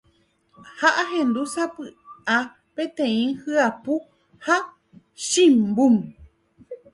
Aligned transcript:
Ha 0.79 0.89
ahendu 1.03 1.41
sapy’a 1.53 2.37
peteĩ 2.75 3.23
hyapu 3.41 3.93
ha 4.45 4.55
chimbúm. 5.27 5.95